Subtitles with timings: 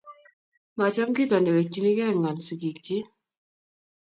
[0.77, 3.09] Maacham kito ne wekchini ng'al sigikchich